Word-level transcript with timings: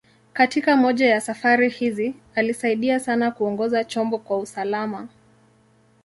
Katika 0.33 0.75
moja 0.77 1.05
ya 1.09 1.21
safari 1.21 1.69
hizi, 1.69 2.15
alisaidia 2.35 2.99
sana 2.99 3.31
kuongoza 3.31 3.83
chombo 3.83 4.17
kwa 4.17 4.39
usalama. 4.39 5.07